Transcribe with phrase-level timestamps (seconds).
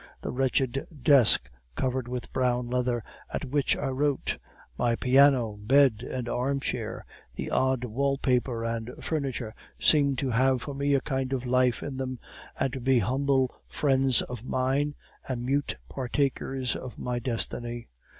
[0.23, 4.39] The wretched desk covered with brown leather at which I wrote,
[4.75, 10.73] my piano, bed, and armchair, the odd wall paper and furniture seemed to have for
[10.73, 12.17] me a kind of life in them,
[12.59, 14.95] and to be humble friends of mine
[15.29, 17.87] and mute partakers of my destiny.